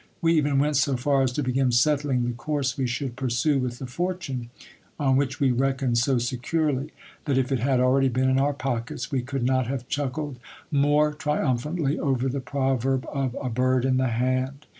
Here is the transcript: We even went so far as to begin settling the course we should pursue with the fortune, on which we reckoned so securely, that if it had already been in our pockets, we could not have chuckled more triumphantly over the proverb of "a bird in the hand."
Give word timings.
We 0.19 0.33
even 0.33 0.57
went 0.57 0.77
so 0.77 0.97
far 0.97 1.21
as 1.21 1.31
to 1.33 1.43
begin 1.43 1.71
settling 1.71 2.23
the 2.23 2.31
course 2.31 2.75
we 2.75 2.87
should 2.87 3.15
pursue 3.15 3.59
with 3.59 3.77
the 3.77 3.85
fortune, 3.85 4.49
on 4.99 5.15
which 5.15 5.39
we 5.39 5.51
reckoned 5.51 5.99
so 5.99 6.17
securely, 6.17 6.89
that 7.25 7.37
if 7.37 7.51
it 7.51 7.59
had 7.59 7.79
already 7.79 8.09
been 8.09 8.27
in 8.27 8.39
our 8.39 8.53
pockets, 8.53 9.11
we 9.11 9.21
could 9.21 9.43
not 9.43 9.67
have 9.67 9.87
chuckled 9.87 10.39
more 10.71 11.13
triumphantly 11.13 11.99
over 11.99 12.29
the 12.29 12.41
proverb 12.41 13.05
of 13.13 13.37
"a 13.39 13.49
bird 13.51 13.85
in 13.85 13.97
the 13.97 14.07
hand." 14.07 14.65